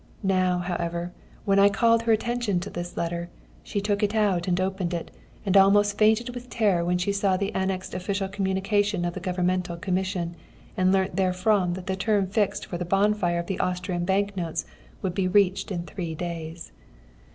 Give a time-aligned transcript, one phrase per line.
[0.23, 1.11] Now, however,
[1.45, 3.29] when I called her attention to this letter,
[3.61, 5.11] she took it out and opened it,
[5.45, 9.77] and almost fainted with terror when she saw the annexed official communication of the Governmental
[9.77, 10.35] Commission,
[10.75, 14.65] and learnt therefrom that the term fixed for the bonfire of the Austrian bank notes
[15.03, 16.71] would be reached in three days.